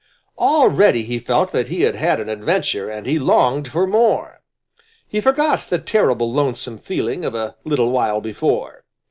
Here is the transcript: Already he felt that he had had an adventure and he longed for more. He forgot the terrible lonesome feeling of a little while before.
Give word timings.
Already 0.39 1.03
he 1.03 1.19
felt 1.19 1.51
that 1.51 1.67
he 1.67 1.83
had 1.83 1.93
had 1.93 2.19
an 2.19 2.27
adventure 2.27 2.89
and 2.89 3.05
he 3.05 3.19
longed 3.19 3.67
for 3.71 3.85
more. 3.85 4.41
He 5.07 5.21
forgot 5.21 5.67
the 5.69 5.77
terrible 5.77 6.33
lonesome 6.33 6.79
feeling 6.79 7.23
of 7.23 7.35
a 7.35 7.55
little 7.65 7.91
while 7.91 8.19
before. 8.19 8.83